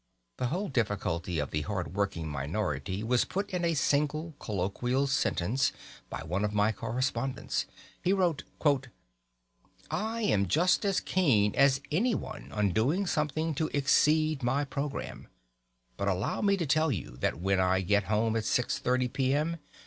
[0.37, 5.71] The whole difficulty of the hard working minority was put in a single colloquial sentence
[6.09, 7.67] by one of my correspondents.
[8.03, 8.43] He wrote:
[9.91, 15.27] "I am just as keen as anyone on doing something to 'exceed my programme,'
[15.97, 19.57] but allow me to tell you that when I get home at six thirty p.m.